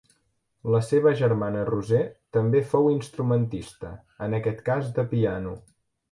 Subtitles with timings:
[0.75, 1.99] La seva germana Roser
[2.37, 3.91] també fou instrumentista,
[4.29, 5.53] en aquest cas de piano.